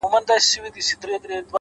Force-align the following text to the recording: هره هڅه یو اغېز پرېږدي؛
هره 0.03 0.19
هڅه 0.37 0.53
یو 0.55 0.63
اغېز 0.69 0.89
پرېږدي؛ 1.01 1.37